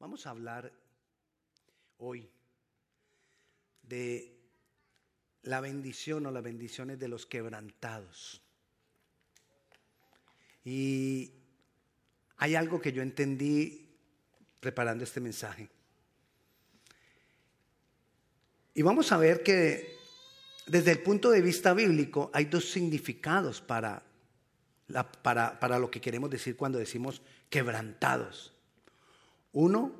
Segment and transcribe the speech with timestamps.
[0.00, 0.72] Vamos a hablar
[1.98, 2.30] hoy
[3.82, 4.38] de
[5.42, 8.40] la bendición o las bendiciones de los quebrantados.
[10.64, 11.32] Y
[12.36, 13.88] hay algo que yo entendí
[14.60, 15.68] preparando este mensaje.
[18.74, 19.96] Y vamos a ver que
[20.68, 24.04] desde el punto de vista bíblico hay dos significados para,
[25.22, 27.20] para, para lo que queremos decir cuando decimos
[27.50, 28.52] quebrantados.
[29.52, 29.92] Uno,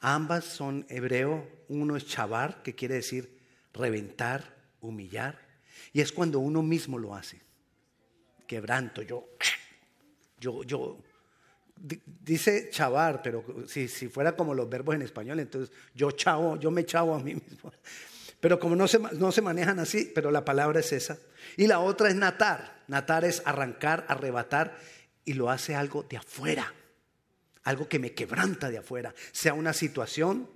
[0.00, 3.38] ambas son hebreo, uno es chavar, que quiere decir
[3.72, 5.38] reventar, humillar,
[5.92, 7.40] y es cuando uno mismo lo hace.
[8.46, 9.28] Quebranto, yo,
[10.38, 10.98] yo, yo,
[12.20, 16.70] dice chavar, pero si, si fuera como los verbos en español, entonces yo chavo, yo
[16.70, 17.72] me chavo a mí mismo.
[18.40, 21.18] Pero como no se, no se manejan así, pero la palabra es esa.
[21.56, 22.84] Y la otra es natar.
[22.88, 24.76] Natar es arrancar, arrebatar,
[25.24, 26.74] y lo hace algo de afuera
[27.64, 30.48] algo que me quebranta de afuera, sea una situación,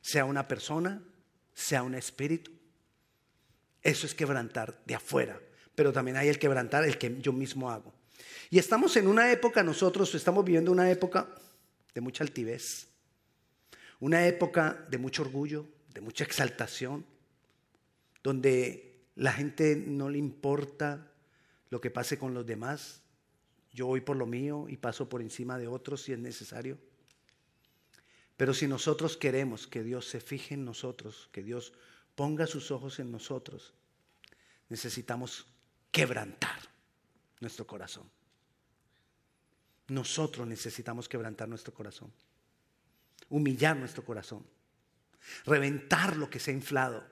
[0.00, 1.02] sea una persona,
[1.54, 2.50] sea un espíritu.
[3.82, 5.40] Eso es quebrantar de afuera,
[5.74, 7.92] pero también hay el quebrantar, el que yo mismo hago.
[8.50, 11.28] Y estamos en una época, nosotros estamos viviendo una época
[11.94, 12.88] de mucha altivez,
[13.98, 17.04] una época de mucho orgullo, de mucha exaltación,
[18.22, 21.10] donde la gente no le importa
[21.70, 23.02] lo que pase con los demás,
[23.72, 26.78] yo voy por lo mío y paso por encima de otros si es necesario.
[28.36, 31.72] Pero si nosotros queremos que Dios se fije en nosotros, que Dios
[32.14, 33.72] ponga sus ojos en nosotros,
[34.68, 35.46] necesitamos
[35.90, 36.58] quebrantar
[37.40, 38.10] nuestro corazón.
[39.88, 42.12] Nosotros necesitamos quebrantar nuestro corazón,
[43.28, 44.44] humillar nuestro corazón,
[45.44, 47.04] reventar lo que se ha inflado,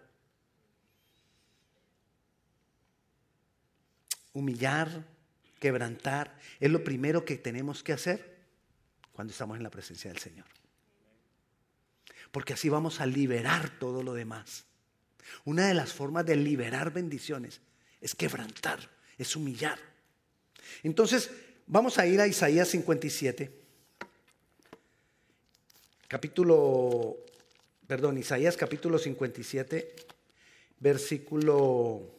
[4.33, 5.07] humillar
[5.61, 8.39] quebrantar, es lo primero que tenemos que hacer
[9.13, 10.47] cuando estamos en la presencia del Señor.
[12.33, 14.65] Porque así vamos a liberar todo lo demás.
[15.45, 17.61] Una de las formas de liberar bendiciones
[18.01, 19.79] es quebrantar, es humillar.
[20.83, 21.31] Entonces,
[21.67, 23.51] vamos a ir a Isaías 57,
[26.09, 27.19] capítulo,
[27.87, 29.95] perdón, Isaías capítulo 57,
[30.79, 32.19] versículo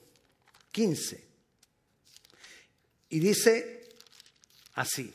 [0.72, 1.31] 15.
[3.12, 3.90] Y dice
[4.74, 5.14] así.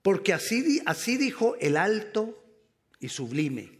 [0.00, 2.42] Porque así, así dijo el alto
[2.98, 3.78] y sublime,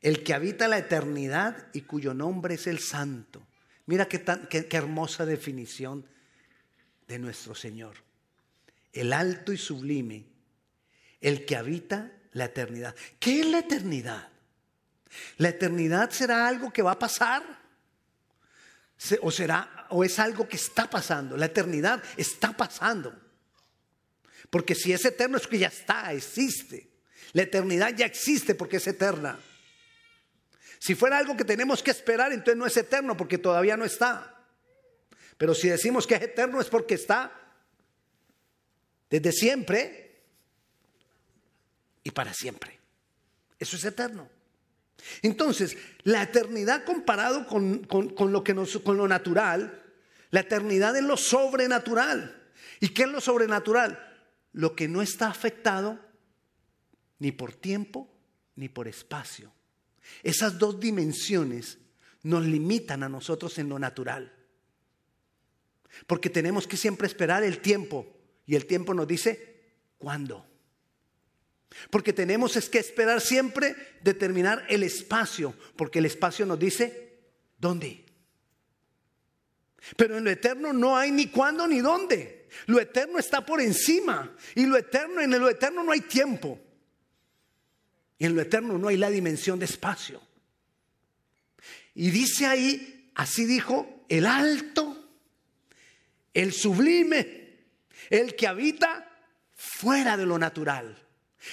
[0.00, 3.44] el que habita la eternidad y cuyo nombre es el santo.
[3.86, 6.06] Mira qué, qué hermosa definición
[7.08, 7.96] de nuestro Señor.
[8.92, 10.26] El alto y sublime,
[11.20, 12.94] el que habita la eternidad.
[13.18, 14.28] ¿Qué es la eternidad?
[15.38, 17.67] ¿La eternidad será algo que va a pasar?
[19.22, 21.36] O será o es algo que está pasando.
[21.36, 23.14] La eternidad está pasando.
[24.50, 26.90] Porque si es eterno es que ya está, existe.
[27.32, 29.38] La eternidad ya existe porque es eterna.
[30.78, 34.34] Si fuera algo que tenemos que esperar, entonces no es eterno porque todavía no está.
[35.36, 37.32] Pero si decimos que es eterno es porque está
[39.10, 40.24] desde siempre
[42.02, 42.78] y para siempre.
[43.58, 44.28] Eso es eterno.
[45.22, 47.86] Entonces, la eternidad comparado con,
[48.32, 49.82] lo que con lo natural,
[50.30, 52.50] la eternidad es lo sobrenatural.
[52.80, 53.98] ¿Y qué es lo sobrenatural?
[54.52, 55.98] Lo que no está afectado
[57.18, 58.08] ni por tiempo
[58.56, 59.52] ni por espacio.
[60.22, 61.78] Esas dos dimensiones
[62.22, 64.32] nos limitan a nosotros en lo natural.
[66.06, 68.06] Porque tenemos que siempre esperar el tiempo.
[68.46, 69.60] Y el tiempo nos dice,
[69.98, 70.46] ¿cuándo?
[71.90, 77.18] Porque tenemos es que esperar siempre determinar el espacio, porque el espacio nos dice
[77.58, 78.04] dónde.
[79.96, 82.48] Pero en lo eterno no hay ni cuándo ni dónde.
[82.66, 86.58] Lo eterno está por encima y lo eterno en lo eterno no hay tiempo.
[88.18, 90.20] Y en lo eterno no hay la dimensión de espacio.
[91.94, 95.08] Y dice ahí, así dijo, el alto,
[96.34, 97.58] el sublime,
[98.10, 99.08] el que habita
[99.54, 101.07] fuera de lo natural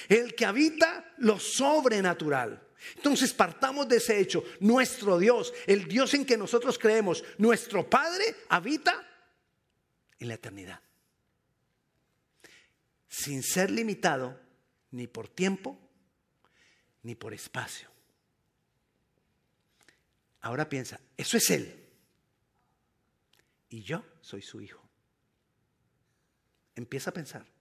[0.08, 2.62] el que habita lo sobrenatural.
[2.96, 4.44] Entonces partamos de ese hecho.
[4.60, 9.06] Nuestro Dios, el Dios en que nosotros creemos, nuestro Padre habita
[10.18, 10.80] en la eternidad.
[13.08, 14.38] Sin ser limitado
[14.90, 15.78] ni por tiempo
[17.02, 17.88] ni por espacio.
[20.40, 21.84] Ahora piensa, eso es Él.
[23.68, 24.82] Y yo soy su hijo.
[26.76, 27.55] Empieza a pensar.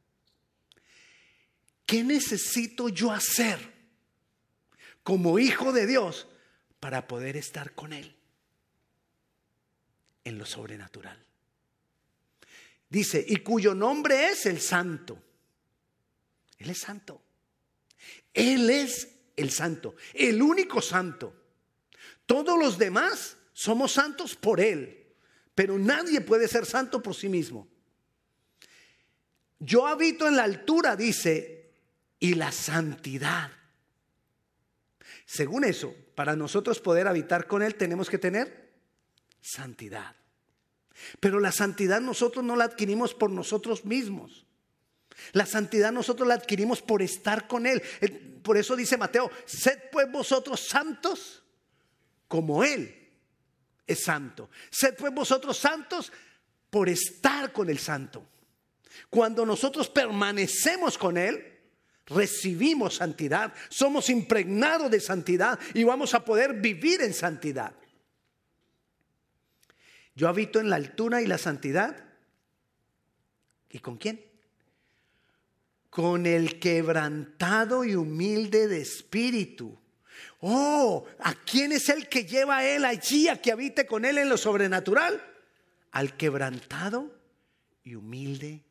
[1.86, 3.74] ¿Qué necesito yo hacer
[5.04, 6.28] como hijo de Dios
[6.80, 8.16] para poder estar con Él
[10.24, 11.24] en lo sobrenatural?
[12.90, 15.22] Dice, y cuyo nombre es el santo.
[16.58, 17.22] Él es santo.
[18.34, 21.34] Él es el santo, el único santo.
[22.26, 25.14] Todos los demás somos santos por Él,
[25.54, 27.68] pero nadie puede ser santo por sí mismo.
[29.60, 31.55] Yo habito en la altura, dice,
[32.20, 33.52] y la santidad.
[35.26, 38.74] Según eso, para nosotros poder habitar con Él tenemos que tener
[39.42, 40.16] santidad.
[41.20, 44.46] Pero la santidad nosotros no la adquirimos por nosotros mismos.
[45.34, 47.82] La santidad nosotros la adquirimos por estar con Él.
[48.44, 51.44] Por eso dice Mateo, sed pues vosotros santos
[52.28, 53.06] como Él
[53.88, 54.50] es santo.
[54.70, 56.12] Sed pues vosotros santos
[56.70, 58.28] por estar con el santo.
[59.10, 61.55] Cuando nosotros permanecemos con Él,
[62.08, 67.74] recibimos santidad, somos impregnados de santidad y vamos a poder vivir en santidad.
[70.16, 72.06] Yo habito en la altura y la santidad.
[73.70, 74.24] ¿Y con quién?
[75.90, 79.78] Con el quebrantado y humilde de espíritu.
[80.40, 84.18] Oh, ¿a quién es el que lleva a él allí a que habite con él
[84.18, 85.22] en lo sobrenatural?
[85.92, 87.14] Al quebrantado
[87.84, 88.64] y humilde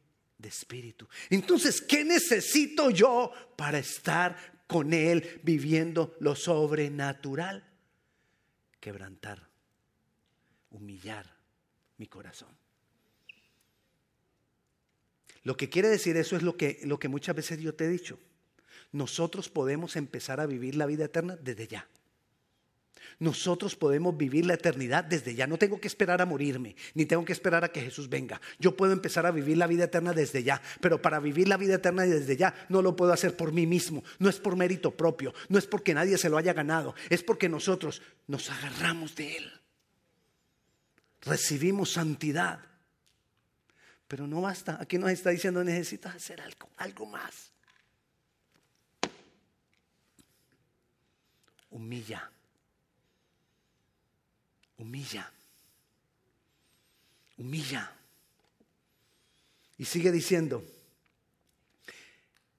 [0.48, 1.08] espíritu.
[1.30, 4.36] Entonces, ¿qué necesito yo para estar
[4.66, 7.64] con Él viviendo lo sobrenatural?
[8.80, 9.48] Quebrantar,
[10.70, 11.34] humillar
[11.98, 12.56] mi corazón.
[15.42, 17.88] Lo que quiere decir eso es lo que, lo que muchas veces yo te he
[17.88, 18.18] dicho.
[18.92, 21.88] Nosotros podemos empezar a vivir la vida eterna desde ya.
[23.18, 25.46] Nosotros podemos vivir la eternidad desde ya.
[25.46, 28.40] No tengo que esperar a morirme, ni tengo que esperar a que Jesús venga.
[28.58, 30.60] Yo puedo empezar a vivir la vida eterna desde ya.
[30.80, 34.02] Pero para vivir la vida eterna desde ya no lo puedo hacer por mí mismo.
[34.18, 35.32] No es por mérito propio.
[35.48, 36.94] No es porque nadie se lo haya ganado.
[37.08, 39.52] Es porque nosotros nos agarramos de Él.
[41.22, 42.60] Recibimos santidad.
[44.08, 44.78] Pero no basta.
[44.80, 47.52] Aquí nos está diciendo necesitas hacer algo, algo más.
[51.70, 52.30] Humilla
[54.78, 55.32] humilla.
[57.36, 57.92] Humilla.
[59.78, 60.64] Y sigue diciendo,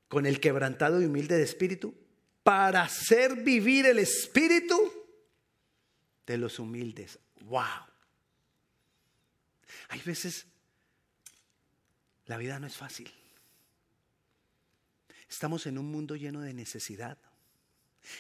[0.07, 1.95] con el quebrantado y humilde de espíritu,
[2.43, 4.91] para hacer vivir el espíritu
[6.25, 7.17] de los humildes.
[7.41, 7.63] ¡Wow!
[9.89, 10.45] Hay veces
[12.25, 13.11] la vida no es fácil.
[15.29, 17.17] Estamos en un mundo lleno de necesidad.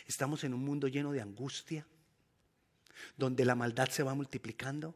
[0.07, 1.85] Estamos en un mundo lleno de angustia
[3.17, 4.95] donde la maldad se va multiplicando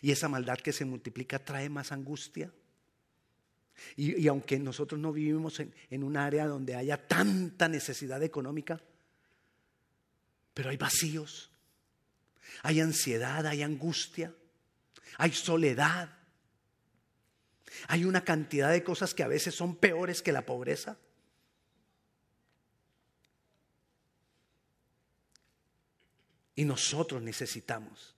[0.00, 2.52] y esa maldad que se multiplica trae más angustia.
[3.96, 8.80] Y, aunque nosotros no vivimos en, en un área donde haya tanta necesidad económica,
[10.54, 11.50] pero hay vacíos,
[12.62, 14.34] hay ansiedad, hay angustia,
[15.16, 16.16] hay soledad,
[17.88, 20.98] hay una cantidad de cosas que a veces son peores que la pobreza.
[26.54, 28.14] Y nosotros necesitamos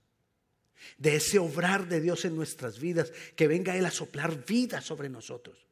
[0.98, 5.08] de ese obrar de Dios en nuestras vidas, que venga Él a soplar vida sobre
[5.08, 5.66] nosotros.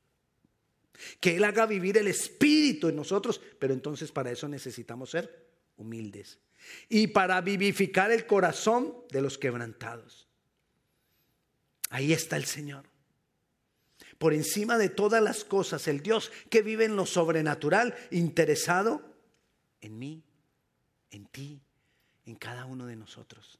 [1.20, 6.38] Que Él haga vivir el Espíritu en nosotros, pero entonces para eso necesitamos ser humildes.
[6.88, 10.28] Y para vivificar el corazón de los quebrantados.
[11.90, 12.84] Ahí está el Señor.
[14.18, 19.02] Por encima de todas las cosas, el Dios que vive en lo sobrenatural, interesado
[19.80, 20.22] en mí,
[21.10, 21.60] en ti,
[22.26, 23.58] en cada uno de nosotros,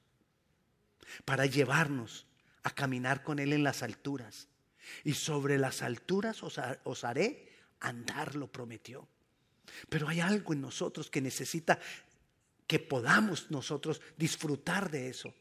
[1.25, 2.27] para llevarnos
[2.63, 4.49] a caminar con Él en las alturas.
[5.05, 9.07] Y sobre las alturas os, haré andar, lo prometió.
[9.89, 11.79] Pero hay algo en nosotros que necesita
[12.67, 15.35] que podamos nosotros disfrutar de eso.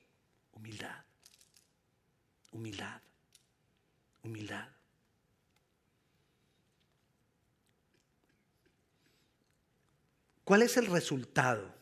[0.53, 1.03] Humildad,
[2.51, 3.01] humildad,
[4.23, 4.67] humildad.
[10.43, 11.80] ¿Cuál es el resultado?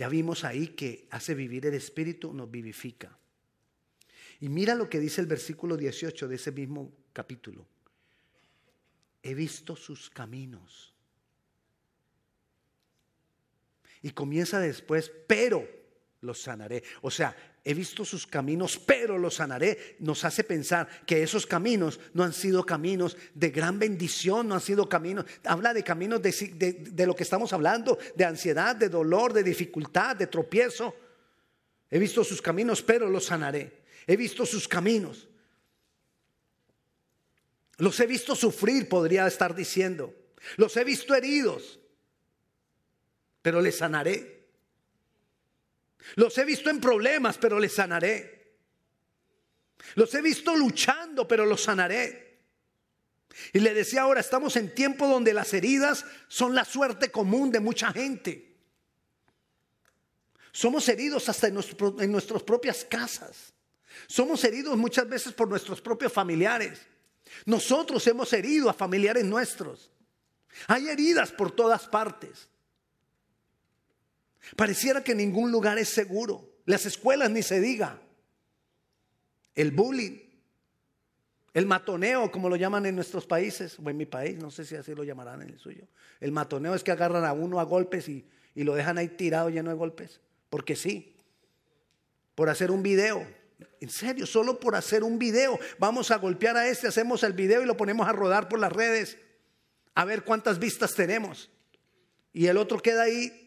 [0.00, 3.18] Ya vimos ahí que hace vivir el Espíritu, nos vivifica.
[4.40, 7.66] Y mira lo que dice el versículo 18 de ese mismo capítulo.
[9.22, 10.94] He visto sus caminos.
[14.00, 15.68] Y comienza después, pero
[16.22, 16.82] los sanaré.
[17.02, 19.96] O sea, he visto sus caminos, pero los sanaré.
[20.00, 24.60] Nos hace pensar que esos caminos no han sido caminos de gran bendición, no han
[24.60, 29.42] sido caminos, habla de caminos de, lo que estamos hablando, de ansiedad, de dolor, de
[29.42, 30.94] dificultad, de tropiezo.
[31.90, 33.82] He visto sus caminos, pero los sanaré.
[34.06, 35.28] He visto sus caminos.
[37.76, 40.14] Los he visto sufrir, podría estar diciendo.
[40.56, 41.78] Los he visto heridos,
[43.42, 44.39] pero les sanaré.
[46.16, 48.54] Los he visto en problemas, pero les sanaré.
[49.94, 52.38] Los he visto luchando, pero los sanaré.
[53.52, 57.60] Y le decía ahora, estamos en tiempo donde las heridas son la suerte común de
[57.60, 58.56] mucha gente.
[60.52, 61.58] Somos heridos hasta en,
[62.00, 63.52] en nuestras propias casas.
[64.06, 66.80] Somos heridos muchas veces por nuestros propios familiares.
[67.44, 69.90] Nosotros hemos herido a familiares nuestros.
[70.66, 72.48] Hay heridas por todas partes.
[74.56, 76.48] Pareciera que ningún lugar es seguro.
[76.64, 78.00] Las escuelas ni se diga.
[79.54, 80.18] El bullying,
[81.52, 84.76] el matoneo, como lo llaman en nuestros países, o en mi país, no sé si
[84.76, 85.84] así lo llamarán en el suyo.
[86.20, 89.50] El matoneo es que agarran a uno a golpes y, y lo dejan ahí tirado
[89.50, 90.20] lleno de golpes.
[90.48, 91.16] Porque sí,
[92.34, 93.26] por hacer un video.
[93.80, 95.58] En serio, solo por hacer un video.
[95.78, 98.72] Vamos a golpear a este, hacemos el video y lo ponemos a rodar por las
[98.72, 99.18] redes.
[99.94, 101.50] A ver cuántas vistas tenemos.
[102.32, 103.39] Y el otro queda ahí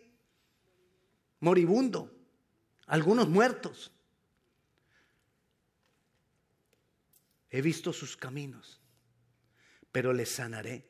[1.43, 2.09] moribundo.
[2.87, 3.91] Algunos muertos.
[7.51, 8.79] He visto sus caminos,
[9.91, 10.87] pero les sanaré.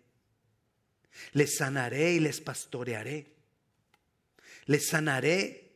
[1.33, 3.33] Les sanaré y les pastorearé.
[4.65, 5.75] Les sanaré.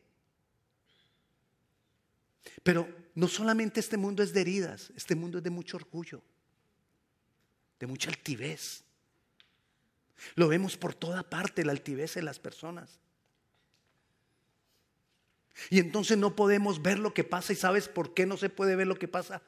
[2.62, 6.22] Pero no solamente este mundo es de heridas, este mundo es de mucho orgullo,
[7.80, 8.84] de mucha altivez.
[10.36, 13.00] Lo vemos por toda parte, la altivez en las personas.
[15.70, 17.52] Y entonces no podemos ver lo que pasa.
[17.52, 19.42] ¿Y sabes por qué no se puede ver lo que pasa?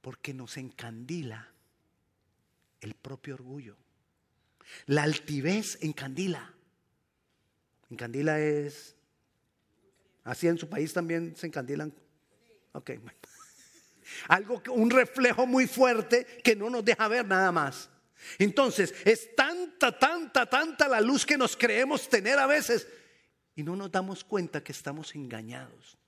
[0.00, 1.48] Porque nos encandila
[2.80, 3.76] el propio orgullo.
[4.86, 6.52] La altivez encandila.
[7.90, 8.96] Encandila es...
[10.24, 11.92] Así en su país también se encandilan.
[12.72, 12.92] Ok.
[14.28, 17.90] Algo, un reflejo muy fuerte que no nos deja ver nada más.
[18.38, 22.86] Entonces, es tanta, tanta, tanta la luz que nos creemos tener a veces
[23.54, 25.98] y no nos damos cuenta que estamos engañados.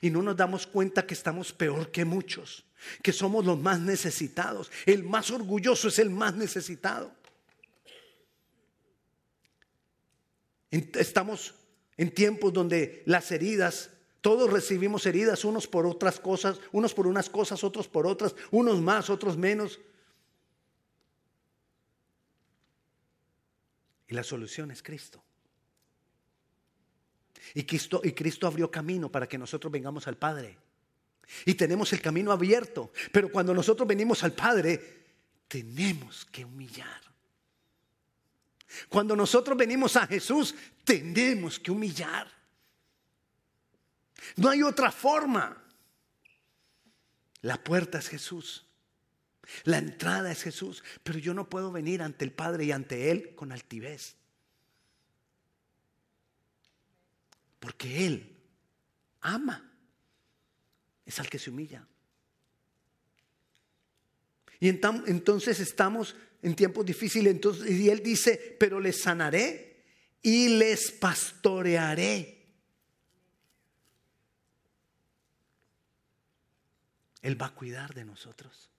[0.00, 2.64] Y no nos damos cuenta que estamos peor que muchos,
[3.02, 4.70] que somos los más necesitados.
[4.86, 7.12] El más orgulloso es el más necesitado.
[10.70, 11.54] Estamos
[11.96, 17.30] en tiempos donde las heridas, todos recibimos heridas, unos por otras cosas, unos por unas
[17.30, 19.80] cosas, otros por otras, unos más, otros menos.
[24.08, 25.22] Y la solución es Cristo.
[27.54, 30.58] Y Cristo, y Cristo abrió camino para que nosotros vengamos al Padre.
[31.44, 32.92] Y tenemos el camino abierto.
[33.12, 34.98] Pero cuando nosotros venimos al Padre,
[35.48, 37.00] tenemos que humillar.
[38.88, 40.54] Cuando nosotros venimos a Jesús,
[40.84, 42.30] tenemos que humillar.
[44.36, 45.62] No hay otra forma.
[47.40, 48.66] La puerta es Jesús.
[49.64, 50.84] La entrada es Jesús.
[51.02, 54.17] Pero yo no puedo venir ante el Padre y ante Él con altivez.
[57.58, 58.36] Porque Él
[59.20, 59.64] ama.
[61.04, 61.86] Es al que se humilla.
[64.60, 67.32] Y entonces estamos en tiempos difíciles.
[67.32, 69.84] Entonces, y Él dice, pero les sanaré
[70.22, 72.46] y les pastorearé.
[77.22, 78.70] Él va a cuidar de nosotros.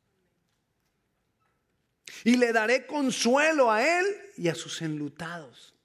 [2.23, 4.05] Y le daré consuelo a Él
[4.37, 5.75] y a sus enlutados.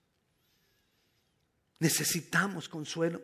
[1.78, 3.22] Necesitamos consuelo.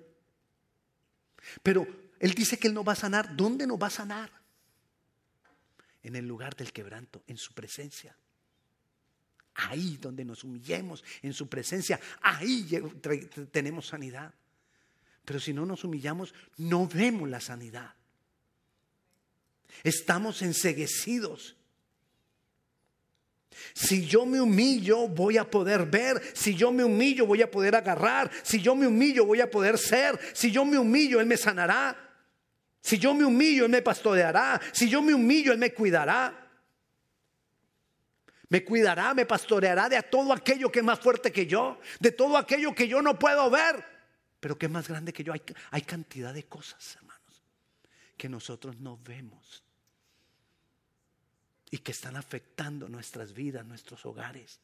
[1.63, 1.87] Pero
[2.19, 3.37] Él dice que Él no va a sanar.
[3.37, 4.31] ¿Dónde nos va a sanar?
[6.03, 8.17] En el lugar del quebranto, en su presencia.
[9.55, 12.81] Ahí donde nos humillemos, en su presencia, ahí
[13.51, 14.33] tenemos sanidad.
[15.25, 17.95] Pero si no nos humillamos, no vemos la sanidad.
[19.85, 21.57] Estamos enseguecidos
[23.75, 26.21] si yo me humillo, voy a poder ver.
[26.35, 28.31] Si yo me humillo, voy a poder agarrar.
[28.43, 30.19] Si yo me humillo, voy a poder ser.
[30.33, 31.97] Si yo me humillo, Él me sanará.
[32.81, 34.61] Si yo me humillo, Él me pastoreará.
[34.73, 36.37] Si yo me humillo, Él me cuidará.
[38.49, 41.79] Me cuidará, me pastoreará de todo aquello que es más fuerte que yo.
[42.01, 43.85] De todo aquello que yo no puedo ver.
[44.41, 45.33] Pero que es más grande que yo.
[45.33, 47.45] Hay, hay cantidad de cosas, hermanos,
[48.17, 49.65] que nosotros no vemos
[51.71, 54.61] y que están afectando nuestras vidas, nuestros hogares.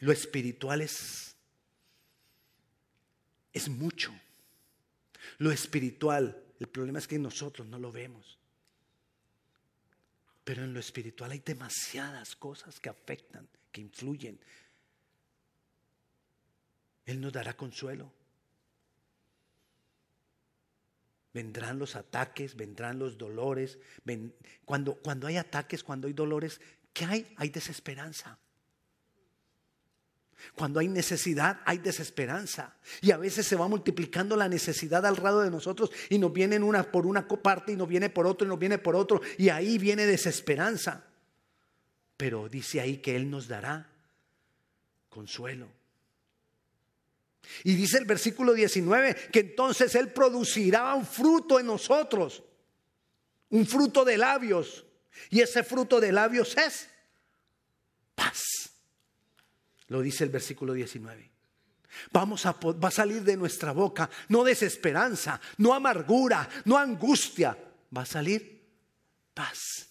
[0.00, 1.36] Lo espiritual es,
[3.52, 4.14] es mucho.
[5.38, 8.38] Lo espiritual, el problema es que nosotros no lo vemos.
[10.44, 14.38] Pero en lo espiritual hay demasiadas cosas que afectan, que influyen.
[17.06, 18.12] Él nos dará consuelo.
[21.34, 23.78] Vendrán los ataques, vendrán los dolores.
[24.64, 26.60] cuando, cuando hay ataques, cuando hay dolores,
[26.92, 27.34] ¿qué hay?
[27.36, 28.38] Hay desesperanza.
[30.54, 32.76] Cuando hay necesidad, hay desesperanza.
[33.00, 36.58] Y a veces se va multiplicando la necesidad al lado de nosotros y nos viene
[36.60, 39.20] una por una parte y nos viene por otro y nos viene por otro.
[39.36, 41.04] Y ahí viene desesperanza.
[42.16, 43.90] Pero dice ahí que Él nos dará
[45.08, 45.68] consuelo.
[47.62, 52.42] Y dice el versículo 19 que entonces Él producirá un fruto en nosotros,
[53.50, 54.84] un fruto de labios.
[55.30, 56.88] Y ese fruto de labios es
[58.14, 58.70] paz.
[59.88, 61.30] Lo dice el versículo 19.
[62.12, 67.56] Vamos a, va a salir de nuestra boca no desesperanza, no amargura, no angustia.
[67.96, 68.64] Va a salir
[69.32, 69.88] paz.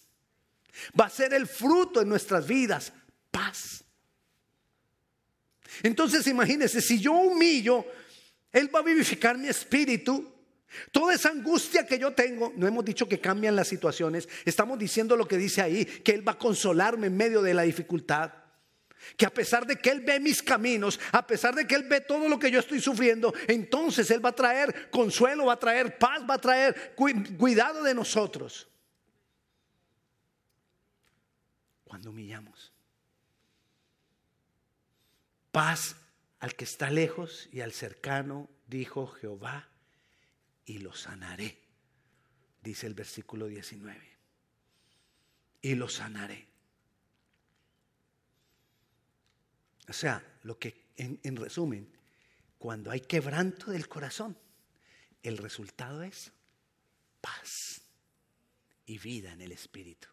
[0.98, 2.92] Va a ser el fruto en nuestras vidas,
[3.30, 3.83] paz.
[5.82, 7.84] Entonces imagínense, si yo humillo,
[8.52, 10.32] Él va a vivificar mi espíritu.
[10.90, 15.16] Toda esa angustia que yo tengo, no hemos dicho que cambian las situaciones, estamos diciendo
[15.16, 18.32] lo que dice ahí, que Él va a consolarme en medio de la dificultad.
[19.16, 22.00] Que a pesar de que Él ve mis caminos, a pesar de que Él ve
[22.00, 25.98] todo lo que yo estoy sufriendo, entonces Él va a traer consuelo, va a traer
[25.98, 28.68] paz, va a traer cuidado de nosotros.
[31.84, 32.73] Cuando humillamos.
[35.54, 35.94] Paz
[36.40, 39.68] al que está lejos y al cercano, dijo Jehová,
[40.66, 41.56] y lo sanaré,
[42.60, 44.00] dice el versículo 19.
[45.62, 46.48] Y lo sanaré.
[49.86, 51.88] O sea, lo que en, en resumen,
[52.58, 54.36] cuando hay quebranto del corazón,
[55.22, 56.32] el resultado es
[57.20, 57.80] paz
[58.86, 60.08] y vida en el Espíritu.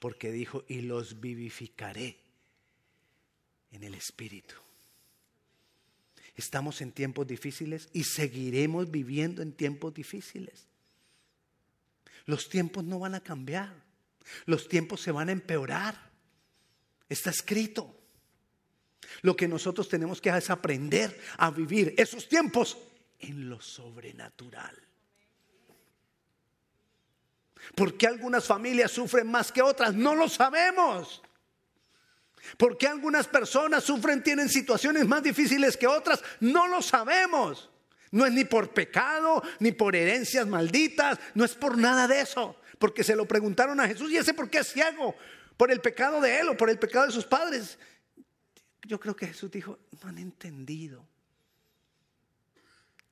[0.00, 2.25] Porque dijo, y los vivificaré
[3.76, 4.54] en el Espíritu.
[6.34, 10.66] Estamos en tiempos difíciles y seguiremos viviendo en tiempos difíciles.
[12.26, 13.72] Los tiempos no van a cambiar.
[14.44, 16.10] Los tiempos se van a empeorar.
[17.08, 17.94] Está escrito.
[19.22, 22.76] Lo que nosotros tenemos que hacer es aprender a vivir esos tiempos
[23.20, 24.76] en lo sobrenatural.
[27.74, 29.94] ¿Por qué algunas familias sufren más que otras?
[29.94, 31.22] No lo sabemos.
[32.56, 36.22] ¿Por qué algunas personas sufren, tienen situaciones más difíciles que otras?
[36.40, 37.70] No lo sabemos.
[38.10, 42.56] No es ni por pecado, ni por herencias malditas, no es por nada de eso.
[42.78, 45.14] Porque se lo preguntaron a Jesús y ese por qué es ciego,
[45.56, 47.78] por el pecado de él o por el pecado de sus padres.
[48.86, 51.06] Yo creo que Jesús dijo, no han entendido.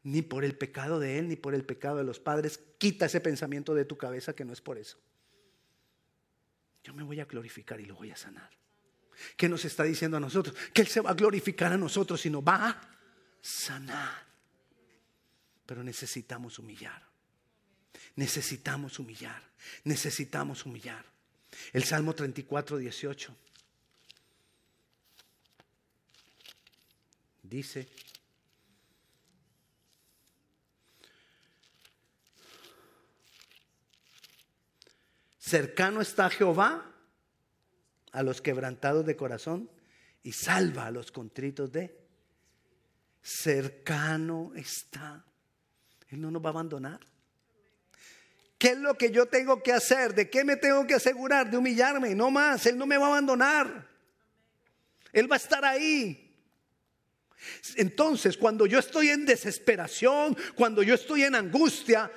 [0.03, 2.61] Ni por el pecado de él, ni por el pecado de los padres.
[2.79, 4.99] Quita ese pensamiento de tu cabeza que no es por eso.
[6.85, 8.51] Yo me voy a glorificar y lo voy a sanar.
[9.37, 10.57] ¿Qué nos está diciendo a nosotros?
[10.73, 12.81] Que Él se va a glorificar a nosotros y nos va a
[13.41, 14.25] sanar.
[15.67, 17.03] Pero necesitamos humillar.
[18.17, 19.43] Necesitamos humillar.
[19.85, 21.05] Necesitamos humillar.
[21.73, 23.37] El Salmo 34, 18.
[27.43, 27.89] Dice,
[35.39, 36.94] cercano está Jehová
[38.15, 39.69] a los quebrantados de corazón
[40.23, 41.99] y salva a los contritos de
[43.21, 45.25] cercano está.
[46.09, 47.01] Él no nos va a abandonar.
[48.57, 50.15] ¿Qué es lo que yo tengo que hacer?
[50.15, 51.51] ¿De qué me tengo que asegurar?
[51.51, 52.65] De humillarme, no más.
[52.67, 53.89] Él no me va a abandonar.
[55.13, 56.33] Él va a estar ahí.
[57.75, 62.13] Entonces, cuando yo estoy en desesperación, cuando yo estoy en angustia,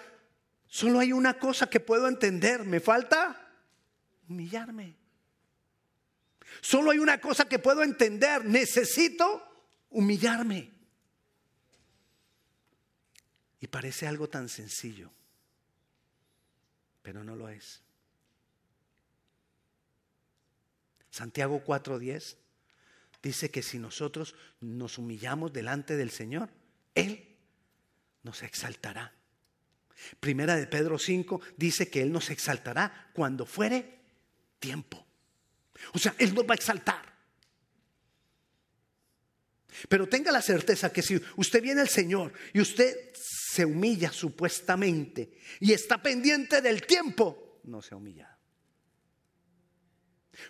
[0.67, 2.63] solo hay una cosa que puedo entender.
[2.65, 3.49] Me falta
[4.29, 5.06] humillarme.
[6.61, 8.45] Solo hay una cosa que puedo entender.
[8.45, 9.43] Necesito
[9.89, 10.71] humillarme.
[13.59, 15.11] Y parece algo tan sencillo,
[17.01, 17.81] pero no lo es.
[21.09, 22.37] Santiago 4:10
[23.23, 26.49] dice que si nosotros nos humillamos delante del Señor,
[26.93, 27.35] Él
[28.21, 29.15] nos exaltará.
[30.19, 33.99] Primera de Pedro 5 dice que Él nos exaltará cuando fuere
[34.59, 35.06] tiempo.
[35.93, 37.17] O sea, Él nos va a exaltar.
[39.89, 45.37] Pero tenga la certeza que si usted viene al Señor y usted se humilla supuestamente
[45.59, 48.37] y está pendiente del tiempo, no se humilla.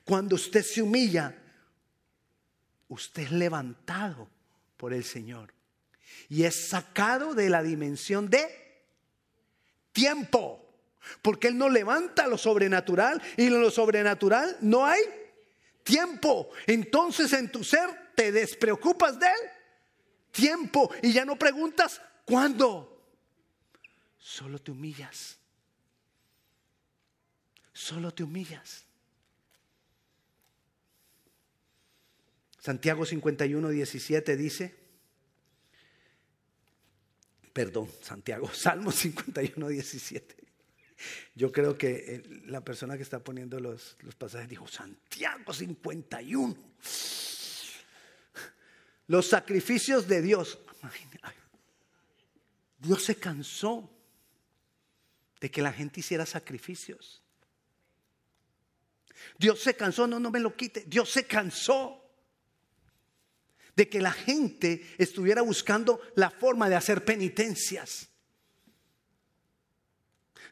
[0.03, 1.35] Cuando usted se humilla,
[2.87, 4.29] usted es levantado
[4.77, 5.53] por el Señor
[6.29, 8.45] y es sacado de la dimensión de
[9.91, 10.66] tiempo.
[11.21, 15.01] Porque Él no levanta lo sobrenatural y en lo sobrenatural no hay
[15.83, 16.49] tiempo.
[16.65, 19.49] Entonces en tu ser te despreocupas de Él.
[20.31, 20.91] Tiempo.
[21.01, 23.03] Y ya no preguntas cuándo.
[24.17, 25.37] Solo te humillas.
[27.73, 28.87] Solo te humillas.
[32.59, 34.75] Santiago 51, 17 dice,
[37.53, 40.46] perdón, Santiago, Salmo 51, 17.
[41.35, 46.55] Yo creo que eh, la persona que está poniendo los, los pasajes dijo, Santiago 51.
[49.07, 50.59] Los sacrificios de Dios.
[52.79, 53.89] Dios se cansó
[55.39, 57.21] de que la gente hiciera sacrificios.
[59.37, 60.83] Dios se cansó, no, no me lo quite.
[60.87, 62.03] Dios se cansó
[63.75, 68.09] de que la gente estuviera buscando la forma de hacer penitencias.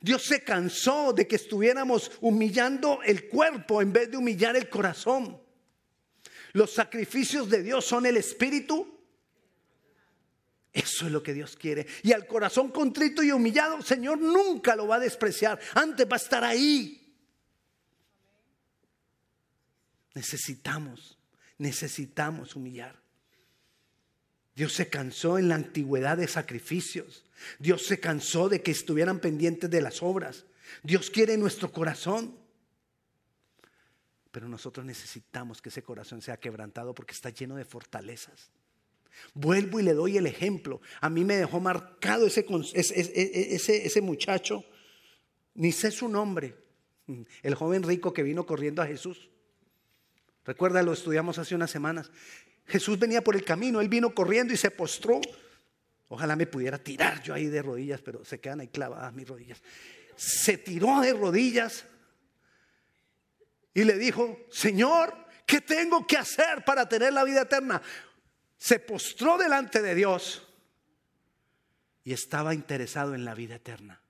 [0.06, 5.42] Dios se cansó de que estuviéramos humillando el cuerpo en vez de humillar el corazón.
[6.54, 9.00] Los sacrificios de Dios son el espíritu.
[10.72, 11.88] Eso es lo que Dios quiere.
[12.04, 15.60] Y al corazón contrito y humillado, Señor nunca lo va a despreciar.
[15.74, 17.12] Antes va a estar ahí.
[20.14, 21.18] Necesitamos,
[21.58, 23.02] necesitamos humillar.
[24.56, 27.26] Dios se cansó en la antigüedad de sacrificios.
[27.60, 30.46] Dios se cansó de que estuvieran pendientes de las obras.
[30.82, 32.36] Dios quiere nuestro corazón.
[34.32, 38.50] Pero nosotros necesitamos que ese corazón sea quebrantado porque está lleno de fortalezas.
[39.34, 40.82] Vuelvo y le doy el ejemplo.
[41.02, 44.64] A mí me dejó marcado ese, ese, ese muchacho.
[45.54, 46.56] Ni sé su nombre.
[47.44, 49.30] El joven rico que vino corriendo a Jesús.
[50.46, 52.12] Recuerda, lo estudiamos hace unas semanas.
[52.68, 55.22] Jesús venía por el camino, él vino corriendo y se postró.
[56.08, 59.62] Ojalá me pudiera tirar yo ahí de rodillas, pero se quedan ahí clavadas mis rodillas.
[60.16, 61.86] Se tiró de rodillas
[63.74, 65.14] y le dijo, Señor,
[65.46, 67.82] ¿qué tengo que hacer para tener la vida eterna?
[68.58, 70.48] Se postró delante de Dios
[72.04, 74.02] y estaba interesado en la vida eterna.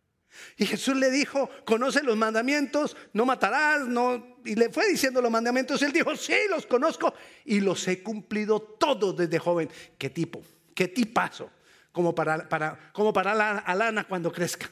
[0.57, 4.37] Y Jesús le dijo, conoce los mandamientos, no matarás, no...
[4.45, 5.81] Y le fue diciendo los mandamientos.
[5.81, 7.13] Él dijo, sí, los conozco
[7.45, 9.69] y los he cumplido todos desde joven.
[9.97, 10.41] ¿Qué tipo?
[10.73, 11.51] ¿Qué tipazo?
[11.91, 14.69] Como para, para, como para la, Alana cuando crezca.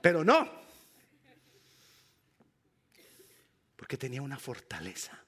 [0.00, 0.48] Pero no.
[3.76, 5.18] Porque tenía una fortaleza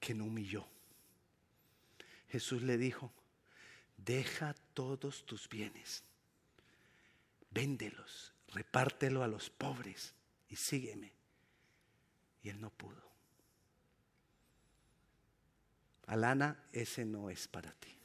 [0.00, 0.66] que no humilló.
[2.28, 3.12] Jesús le dijo,
[3.96, 6.04] deja todos tus bienes
[7.54, 10.12] véndelos, repártelo a los pobres
[10.48, 11.12] y sígueme.
[12.42, 13.02] Y él no pudo.
[16.06, 17.96] Alana, ese no es para ti.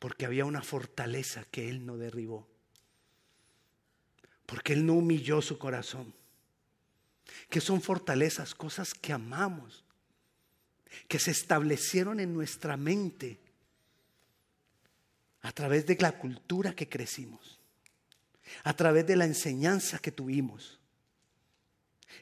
[0.00, 2.48] Porque había una fortaleza que él no derribó.
[4.46, 6.12] Porque él no humilló su corazón.
[7.48, 9.84] Que son fortalezas, cosas que amamos,
[11.06, 13.38] que se establecieron en nuestra mente
[15.42, 17.60] a través de la cultura que crecimos,
[18.62, 20.80] a través de la enseñanza que tuvimos.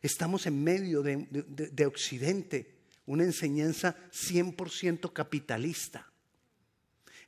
[0.02, 6.11] Estamos en medio de, Occidente, una enseñanza 100% capitalista.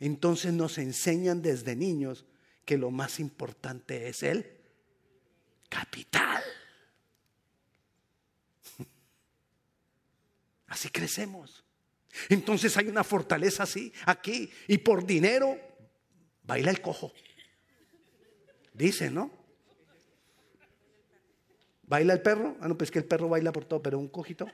[0.00, 2.24] Entonces nos enseñan desde niños
[2.64, 4.46] que lo más importante es el
[5.68, 6.42] capital.
[10.66, 11.64] Así crecemos.
[12.28, 15.71] Entonces hay una fortaleza así, aquí, y por dinero
[16.44, 17.12] baila el cojo.
[18.74, 19.30] Dice, ¿no?
[21.82, 22.56] ¿Baila el perro?
[22.60, 24.46] Ah, no, pues que el perro baila por todo, pero un cojito.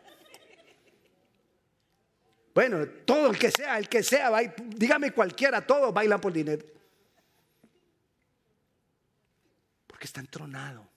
[2.52, 4.32] Bueno, todo el que sea, el que sea,
[4.74, 6.66] dígame cualquiera, todo baila por dinero.
[9.86, 10.88] Porque está entronado.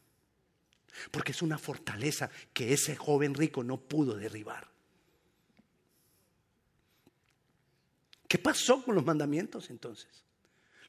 [1.12, 4.67] Porque es una fortaleza que ese joven rico no pudo derribar.
[8.27, 10.23] ¿Qué pasó con los mandamientos entonces?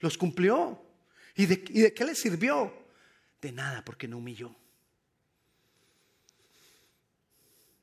[0.02, 0.84] Los cumplió.
[1.36, 2.74] ¿Y de, qué le sirvió?
[3.40, 4.54] De nada, porque no humilló.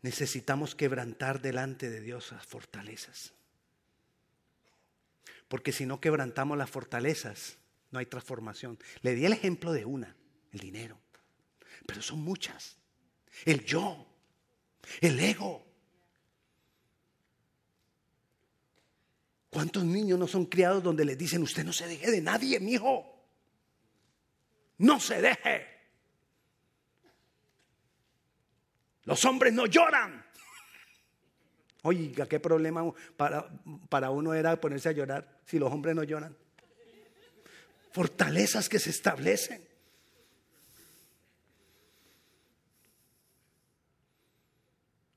[0.02, 3.34] Necesitamos quebrantar delante de Dios las fortalezas.
[5.48, 7.58] Porque si no quebrantamos las fortalezas,
[7.90, 8.78] no hay transformación.
[9.02, 10.16] Le di el ejemplo de una,
[10.52, 11.00] el dinero.
[11.88, 12.78] Pero son muchas.
[13.46, 14.06] El yo,
[15.00, 15.66] el ego,
[19.60, 22.76] ¿Cuántos niños no son criados donde les dicen, usted no se deje de nadie, mi
[22.76, 23.26] hijo?
[24.78, 25.68] No se deje.
[29.04, 30.26] Los hombres no lloran.
[31.82, 33.50] Oiga, qué problema para,
[33.90, 36.38] para uno era ponerse a llorar si los hombres no lloran.
[37.92, 39.62] Fortalezas que se establecen.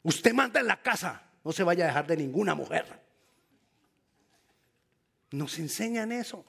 [0.02, 3.01] Usted manda en la casa, no se vaya a dejar de ninguna mujer.
[5.32, 6.44] Nos enseñan eso.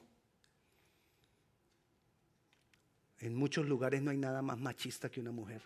[3.18, 5.62] En muchos lugares no hay nada más machista que una mujer.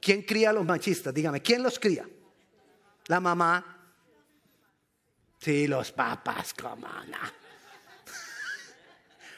[0.00, 1.12] ¿Quién cría a los machistas?
[1.12, 2.08] Dígame, ¿quién los cría?
[3.06, 3.94] La mamá.
[5.38, 7.18] Sí, los papás, cómo no.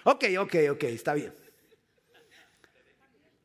[0.12, 1.34] ok, ok, ok, está bien.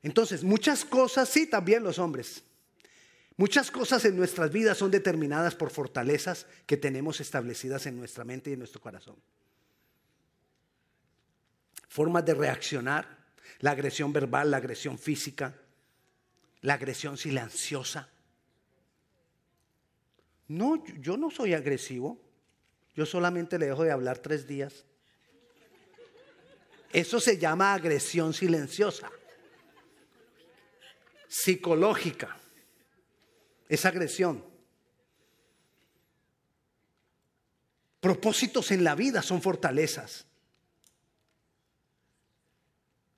[0.03, 2.43] Entonces, muchas cosas, sí, también los hombres.
[3.39, 8.49] Muchas cosas en nuestras vidas son determinadas por fortalezas que tenemos establecidas en nuestra mente
[8.49, 9.15] y en nuestro corazón.
[11.87, 13.07] Formas de reaccionar,
[13.59, 15.55] la agresión verbal, la agresión física,
[16.63, 18.09] la agresión silenciosa.
[20.49, 22.19] No, yo no soy agresivo.
[22.93, 24.83] Yo solamente le dejo de hablar tres días.
[26.91, 29.09] Eso se llama agresión silenciosa,
[31.29, 32.38] psicológica.
[33.69, 34.43] Es agresión.
[38.01, 40.25] Propósitos en la vida son fortalezas.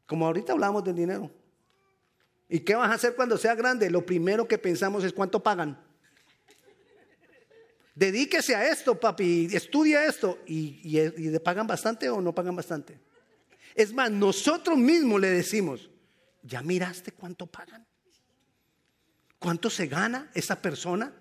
[0.05, 1.31] Como ahorita hablamos del dinero.
[2.49, 3.89] ¿Y qué vas a hacer cuando sea grande?
[3.89, 5.81] Lo primero que pensamos es cuánto pagan.
[7.95, 10.39] Dedíquese a esto, papi, estudia esto.
[10.45, 12.99] ¿Y, le pagan bastante o no pagan bastante?
[13.73, 15.89] Es más, nosotros mismos le decimos,
[16.41, 17.87] ¿ya miraste cuánto pagan?
[19.41, 21.11] ¿Cuánto se gana esa persona?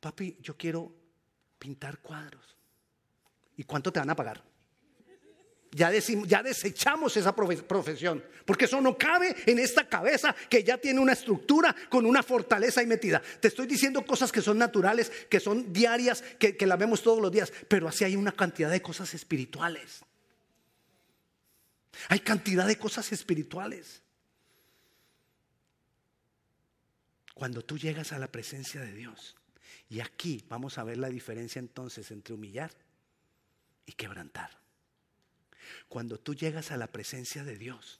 [0.00, 0.92] Papi, yo quiero
[1.56, 2.56] pintar cuadros.
[3.56, 4.42] ¿Y cuánto te van a pagar?
[5.70, 5.92] Ya,
[6.42, 11.76] desechamos esa profesión, porque eso no cabe en esta cabeza que ya tiene una estructura
[11.88, 13.22] con una fortaleza y metida.
[13.38, 17.30] Te estoy diciendo cosas que son naturales, que son diarias, que, que vemos todos los
[17.30, 20.00] días, pero así hay una cantidad de cosas espirituales.
[22.08, 24.02] Hay cantidad de cosas espirituales.
[27.40, 29.34] Cuando tú llegas a la presencia de Dios,
[29.88, 32.70] y aquí vamos a ver la diferencia entonces entre humillar
[33.86, 34.58] y quebrantar.
[35.88, 37.98] Cuando tú llegas a la presencia de Dios,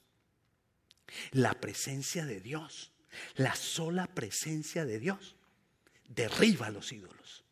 [1.31, 2.91] la presencia de Dios,
[3.33, 5.35] la sola presencia de Dios,
[6.07, 7.43] derriba a los ídolos.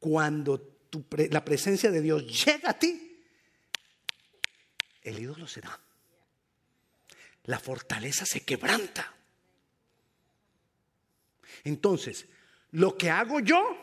[0.00, 0.78] Cuando
[1.28, 3.22] la presencia de Dios llega a ti,
[5.02, 5.78] el ídolo se da.
[7.44, 9.12] La fortaleza se quebranta.
[11.64, 12.26] Entonces,
[12.70, 13.76] lo que hago yo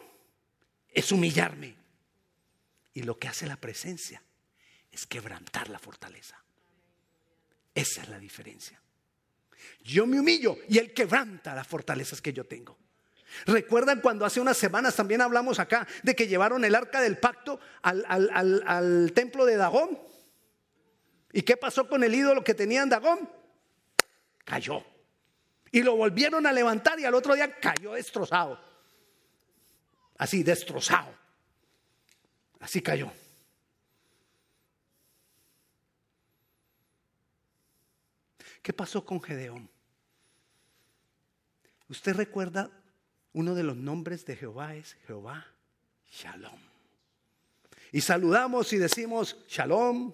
[0.90, 1.76] es humillarme.
[2.94, 4.22] Y lo que hace la presencia
[4.92, 6.42] es quebrantar la fortaleza.
[7.74, 8.82] Esa es la diferencia.
[9.84, 12.78] Yo me humillo y Él quebranta las fortalezas que yo tengo.
[13.46, 17.60] ¿Recuerdan cuando hace unas semanas también hablamos acá de que llevaron el arca del pacto
[17.82, 20.00] al, templo de Dagón?
[21.32, 23.30] ¿Y qué pasó con el ídolo que tenían Dagón?
[24.50, 24.84] Cayó.
[25.72, 28.60] Y lo volvieron a levantar y al otro día cayó destrozado.
[30.18, 31.14] Así, destrozado.
[32.60, 33.12] Así cayó.
[38.64, 39.70] ¿Qué pasó con Gedeón?
[41.88, 42.72] ¿Usted recuerda
[43.34, 45.46] uno de los nombres de Jehová es Jehová
[46.12, 46.60] Shalom.
[47.92, 50.12] Y saludamos y decimos Shalom,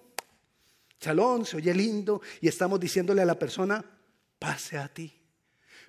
[1.00, 3.84] Shalom, se oye lindo y estamos diciéndole a la persona,
[4.46, 5.12] pase a ti.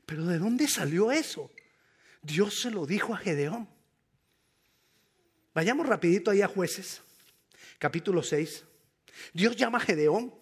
[0.08, 1.52] Pero ¿de dónde salió eso?
[2.24, 3.70] Dios se lo dijo a Gedeón.
[5.54, 7.04] Vayamos rapidito ahí a jueces,
[7.78, 8.64] capítulo 6.
[9.32, 10.34] Dios llama a Gedeón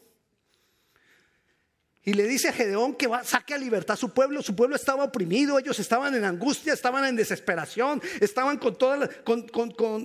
[2.08, 4.44] y le dice a Gedeón que va, saque a libertad a su pueblo.
[4.44, 9.42] Su pueblo estaba oprimido, ellos estaban en angustia, estaban en desesperación, estaban con, todas con,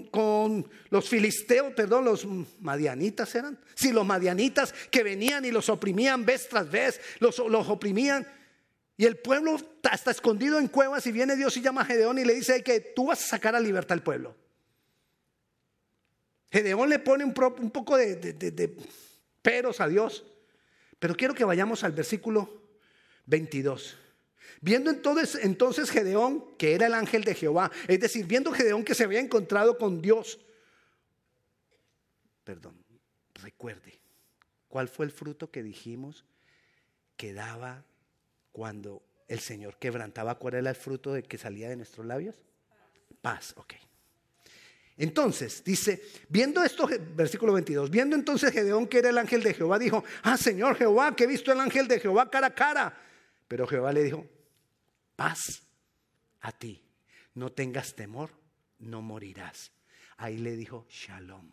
[0.06, 2.26] con, los filisteos, perdón, los
[2.58, 3.58] madianitas eran.
[3.74, 8.26] Sí, los madianitas que venían y los oprimían vez tras vez, los, los oprimían.
[8.96, 12.24] Y el pueblo está escondido en cuevas y viene Dios y llama a Gedeón y
[12.24, 14.34] le dice que tú vas a sacar a libertad al pueblo.
[16.50, 18.74] Gedeón le pone un, poco de
[19.42, 20.24] peros a Dios.
[21.00, 22.62] Pero quiero que vayamos al versículo
[23.26, 23.96] 22.
[24.60, 29.04] Viendo entonces, Gedeón, que era el ángel de Jehová, es decir, viendo Gedeón que se
[29.04, 30.38] había encontrado con Dios,
[32.44, 32.84] perdón,
[33.34, 33.98] recuerde,
[34.68, 36.26] ¿cuál fue el fruto que dijimos
[37.16, 37.84] que daba
[38.52, 40.34] cuando el Señor quebrantaba?
[40.34, 42.36] ¿Cuál era el fruto de que salía de nuestros labios?
[43.22, 43.72] Paz, ok.
[45.00, 46.86] Entonces, dice, viendo esto,
[47.16, 51.16] versículo 22, viendo entonces Gedeón que era el ángel de Jehová, dijo, ah, Señor Jehová,
[51.16, 52.94] que he visto el ángel de Jehová cara a cara.
[53.48, 54.26] Pero Jehová le dijo,
[55.16, 55.62] paz
[56.42, 56.84] a ti,
[57.32, 58.28] no tengas temor,
[58.78, 59.72] no morirás.
[60.18, 61.50] Ahí le dijo, shalom.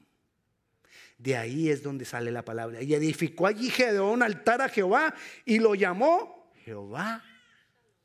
[1.18, 2.82] De ahí es donde sale la palabra.
[2.82, 7.24] Y edificó allí Gedeón altar a Jehová y lo llamó Jehová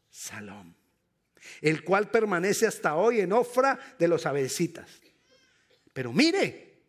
[0.08, 0.72] Salom,
[1.60, 5.01] el cual permanece hasta hoy en Ofra de los Abesitas.
[5.92, 6.82] Pero mire,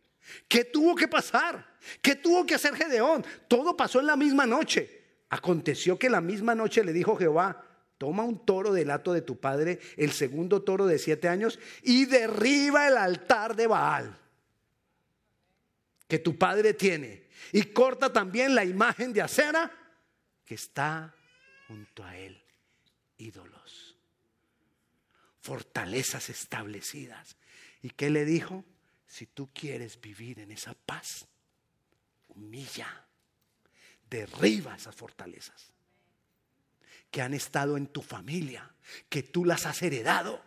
[0.47, 1.73] ¿qué tuvo que pasar?
[2.01, 3.25] ¿Qué tuvo que hacer Gedeón?
[3.47, 5.01] Todo pasó en la misma noche.
[5.29, 7.65] Aconteció que la misma noche le dijo Jehová,
[7.97, 12.05] toma un toro del hato de tu padre, el segundo toro de siete años, y
[12.05, 14.19] derriba el altar de Baal
[16.13, 19.71] que tu padre tiene, y corta también la imagen de acera
[20.45, 21.15] que está
[21.67, 22.39] junto a él,
[23.17, 23.97] ídolos,
[25.41, 27.35] fortalezas establecidas.
[27.81, 28.63] ¿Y qué le dijo?
[29.13, 31.27] Si tú quieres vivir en esa paz,
[32.29, 33.05] humilla,
[34.09, 35.71] derriba esas fortalezas
[37.11, 38.73] que han estado en tu familia,
[39.09, 40.43] que tú las has heredado,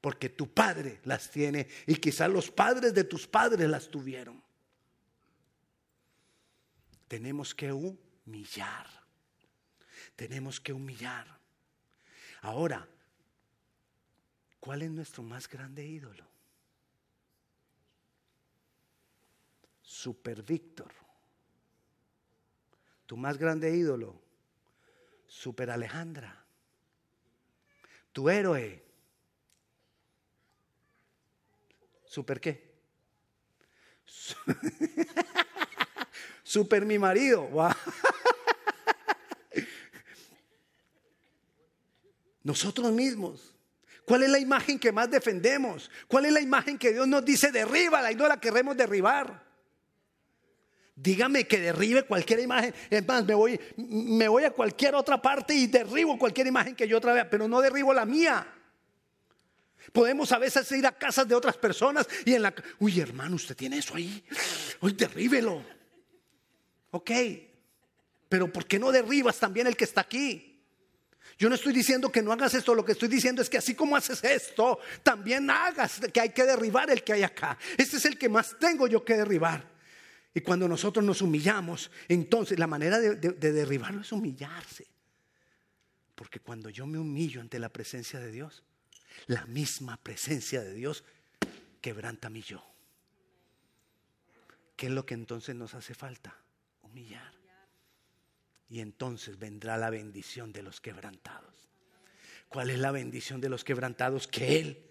[0.00, 4.42] porque tu padre las tiene y quizás los padres de tus padres las tuvieron.
[7.06, 8.88] Tenemos que humillar,
[10.16, 11.38] tenemos que humillar.
[12.40, 12.88] Ahora,
[14.58, 16.27] ¿cuál es nuestro más grande ídolo?
[19.88, 20.92] Super Víctor.
[23.06, 24.20] Tu más grande ídolo
[25.26, 26.44] Super Alejandra.
[28.12, 28.84] Tu héroe.
[32.04, 32.70] ¿Super qué?
[36.42, 37.48] Super mi marido.
[42.42, 43.54] Nosotros mismos.
[44.04, 45.90] ¿Cuál es la imagen que más defendemos?
[46.06, 49.47] ¿Cuál es la imagen que Dios nos dice derríbala y no la queremos derribar?
[51.00, 52.74] Dígame que derribe cualquier imagen.
[52.90, 56.88] Es más, me voy, me voy a cualquier otra parte y derribo cualquier imagen que
[56.88, 58.46] yo otra vez, pero no derribo la mía.
[59.92, 62.52] Podemos a veces ir a casas de otras personas y en la...
[62.80, 64.24] Uy, hermano, usted tiene eso ahí.
[64.80, 65.64] Uy, derríbelo.
[66.90, 67.10] Ok,
[68.28, 70.60] pero ¿por qué no derribas también el que está aquí?
[71.38, 73.76] Yo no estoy diciendo que no hagas esto, lo que estoy diciendo es que así
[73.76, 77.56] como haces esto, también hagas que hay que derribar el que hay acá.
[77.76, 79.77] Este es el que más tengo yo que derribar.
[80.38, 84.86] Y cuando nosotros nos humillamos, entonces la manera de, derribarlo es humillarse.
[86.14, 88.62] Porque cuando yo me humillo ante la presencia de Dios,
[89.26, 91.02] la misma presencia de Dios
[91.80, 92.64] quebranta mi yo.
[94.76, 96.36] ¿Qué es lo que entonces nos hace falta?
[96.82, 97.34] Humillar.
[98.68, 101.68] Y entonces vendrá la bendición de los quebrantados.
[102.48, 104.28] ¿Cuál es la bendición de los quebrantados?
[104.28, 104.86] Que Él,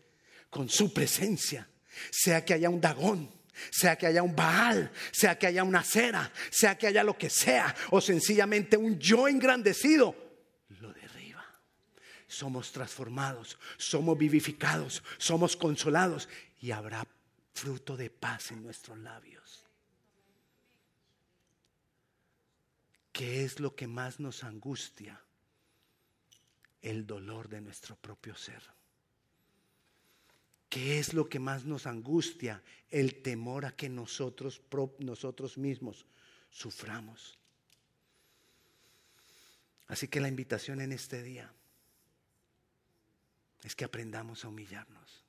[0.50, 1.70] con su presencia,
[2.12, 3.32] sea que haya un dagón,
[3.72, 7.30] sea que haya un Baal, sea que haya una cera, sea que haya lo que
[7.30, 10.16] sea, o sencillamente un yo engrandecido,
[10.70, 11.46] lo derriba.
[12.28, 16.28] Somos transformados, somos vivificados, somos consolados
[16.62, 17.06] y habrá
[17.54, 19.66] fruto de paz en nuestros labios.
[23.12, 25.20] ¿Qué es lo que más nos angustia?
[26.82, 28.62] El dolor de nuestro propio ser.
[30.70, 32.62] ¿Qué es lo que más nos angustia?
[32.90, 34.62] El temor a que nosotros,
[35.00, 36.06] nosotros mismos
[36.50, 37.38] suframos.
[39.88, 41.54] Así que la invitación en este día
[43.64, 45.24] es que aprendamos a humillarnos.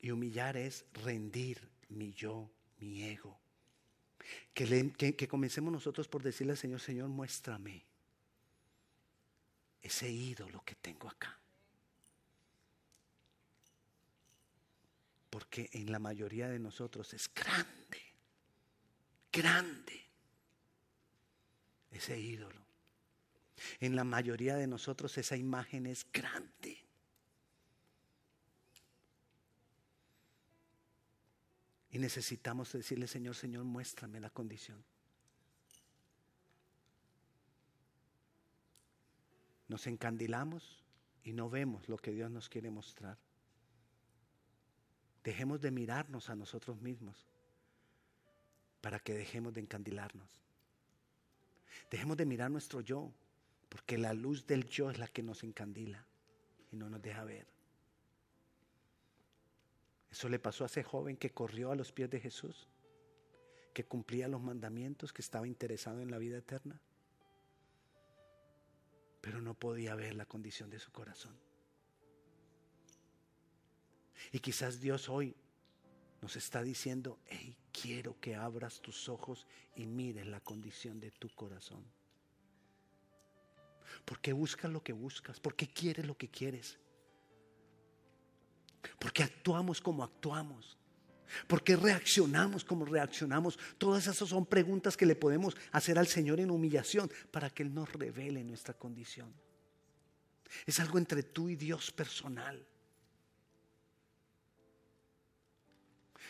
[0.00, 3.38] Y humillar es rendir mi yo, mi ego.
[4.52, 7.84] Que, que comencemos nosotros por decirle al Señor, Señor, muéstrame
[9.80, 11.38] ese ídolo que tengo acá.
[15.34, 18.00] Porque en la mayoría de nosotros es grande,
[19.32, 20.06] grande
[21.90, 22.64] ese ídolo.
[23.80, 26.78] En la mayoría de nosotros esa imagen es grande.
[31.90, 34.84] Y necesitamos decirle, Señor, Señor, muéstrame la condición.
[39.66, 40.84] Nos encandilamos
[41.24, 43.23] y no vemos lo que Dios nos quiere mostrar.
[45.24, 47.26] Dejemos de mirarnos a nosotros mismos
[48.82, 50.28] para que dejemos de encandilarnos.
[51.90, 53.10] Dejemos de mirar nuestro yo,
[53.70, 56.04] porque la luz del yo es la que nos encandila
[56.70, 57.46] y no nos deja ver.
[60.10, 62.68] Eso le pasó a ese joven que corrió a los pies de Jesús,
[63.72, 66.80] que cumplía los mandamientos, que estaba interesado en la vida eterna,
[69.22, 71.34] pero no podía ver la condición de su corazón.
[74.32, 75.34] Y quizás Dios hoy
[76.20, 79.46] nos está diciendo, hey, quiero que abras tus ojos
[79.76, 81.84] y mires la condición de tu corazón.
[84.04, 85.40] ¿Por qué buscas lo que buscas?
[85.40, 86.78] ¿Por qué quieres lo que quieres?
[88.98, 90.76] ¿Por qué actuamos como actuamos?
[91.46, 93.58] ¿Por qué reaccionamos como reaccionamos?
[93.78, 97.74] Todas esas son preguntas que le podemos hacer al Señor en humillación para que Él
[97.74, 99.32] nos revele nuestra condición.
[100.66, 102.64] Es algo entre tú y Dios personal.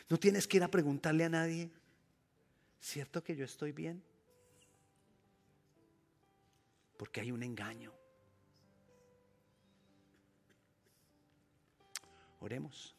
[0.08, 1.70] No tienes que ir a preguntarle a nadie
[2.84, 4.02] ¿cierto que yo estoy bien?
[6.98, 7.92] Porque hay un engaño.
[12.40, 12.94] Oremos.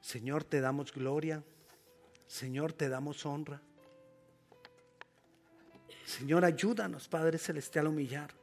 [0.00, 1.44] Señor, te damos gloria.
[2.26, 3.60] Señor, te damos honra.
[6.06, 8.34] Señor, ayúdanos, Padre Celestial, a humillar.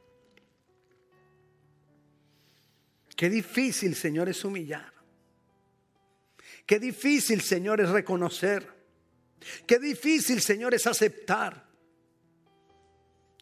[3.16, 4.97] Qué difícil, Señor, es humillar.
[6.68, 8.70] Qué difícil, Señor, es reconocer.
[9.66, 11.66] Qué difícil, Señor, es aceptar.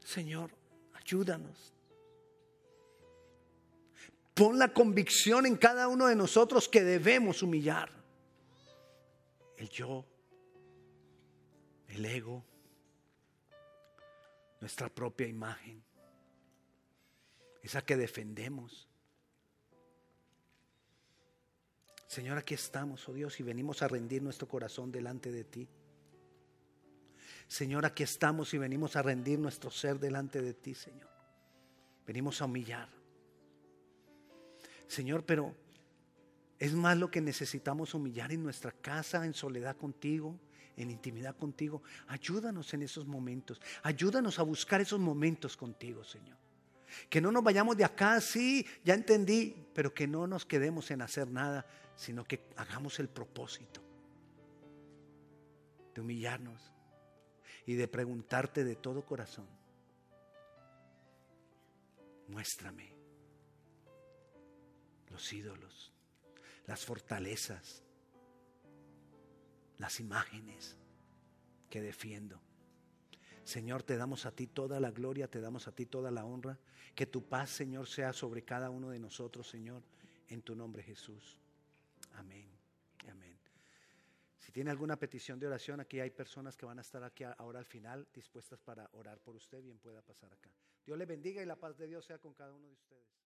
[0.04, 0.52] Señor,
[0.94, 1.74] ayúdanos.
[4.32, 7.90] Pon la convicción en cada uno de nosotros que debemos humillar.
[9.56, 10.06] El yo,
[11.88, 12.44] el ego,
[14.60, 15.82] nuestra propia imagen,
[17.60, 18.88] esa que defendemos.
[22.06, 25.68] Señor, aquí estamos, oh Dios, y venimos a rendir nuestro corazón delante de ti.
[27.48, 31.10] Señor, aquí estamos y venimos a rendir nuestro ser delante de ti, Señor.
[32.06, 32.88] Venimos a humillar.
[34.86, 35.54] Señor, pero
[36.58, 40.38] es más lo que necesitamos humillar en nuestra casa, en soledad contigo,
[40.76, 41.82] en intimidad contigo.
[42.06, 43.60] Ayúdanos en esos momentos.
[43.82, 46.36] Ayúdanos a buscar esos momentos contigo, Señor.
[47.08, 51.02] Que no nos vayamos de acá, sí, ya entendí, pero que no nos quedemos en
[51.02, 51.66] hacer nada,
[51.96, 53.82] sino que hagamos el propósito
[55.94, 56.72] de humillarnos
[57.64, 59.48] y de preguntarte de todo corazón,
[62.28, 62.92] muéstrame
[65.10, 65.92] los ídolos,
[66.66, 67.82] las fortalezas,
[69.78, 70.76] las imágenes
[71.70, 72.45] que defiendo.
[73.46, 76.58] Señor, te damos a ti toda la gloria, te damos a ti toda la honra.
[76.96, 79.84] Que tu paz, Señor, sea sobre cada uno de nosotros, Señor,
[80.26, 81.38] en tu nombre Jesús.
[82.14, 82.50] Amén.
[83.08, 83.38] Amén.
[84.36, 87.60] Si tiene alguna petición de oración, aquí hay personas que van a estar aquí ahora
[87.60, 90.50] al final dispuestas para orar por usted, bien pueda pasar acá.
[90.84, 93.25] Dios le bendiga y la paz de Dios sea con cada uno de ustedes.